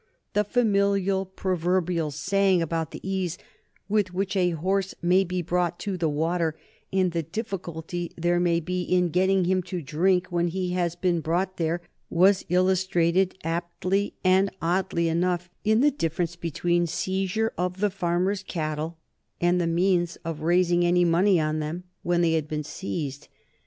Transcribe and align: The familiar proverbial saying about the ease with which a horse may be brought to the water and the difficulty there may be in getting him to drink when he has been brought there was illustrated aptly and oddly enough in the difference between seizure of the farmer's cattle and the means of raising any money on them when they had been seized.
The 0.33 0.43
familiar 0.43 1.23
proverbial 1.25 2.09
saying 2.09 2.59
about 2.59 2.89
the 2.89 3.07
ease 3.07 3.37
with 3.87 4.15
which 4.15 4.35
a 4.35 4.49
horse 4.49 4.95
may 4.99 5.23
be 5.23 5.43
brought 5.43 5.77
to 5.81 5.95
the 5.95 6.09
water 6.09 6.57
and 6.91 7.11
the 7.11 7.21
difficulty 7.21 8.11
there 8.17 8.39
may 8.39 8.59
be 8.61 8.81
in 8.81 9.09
getting 9.09 9.45
him 9.45 9.61
to 9.61 9.79
drink 9.79 10.25
when 10.31 10.47
he 10.47 10.71
has 10.71 10.95
been 10.95 11.19
brought 11.21 11.57
there 11.57 11.81
was 12.09 12.43
illustrated 12.49 13.37
aptly 13.43 14.15
and 14.23 14.49
oddly 14.59 15.07
enough 15.07 15.51
in 15.63 15.81
the 15.81 15.91
difference 15.91 16.35
between 16.35 16.87
seizure 16.87 17.53
of 17.55 17.79
the 17.79 17.91
farmer's 17.91 18.41
cattle 18.41 18.97
and 19.39 19.61
the 19.61 19.67
means 19.67 20.15
of 20.25 20.41
raising 20.41 20.83
any 20.83 21.05
money 21.05 21.39
on 21.39 21.59
them 21.59 21.83
when 22.01 22.21
they 22.21 22.31
had 22.33 22.47
been 22.47 22.63
seized. 22.63 23.27